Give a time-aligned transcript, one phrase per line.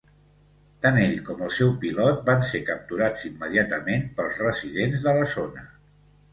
[0.85, 5.71] Tant ell com el seu pilot van ser capturats immediatament pels residents de la zona.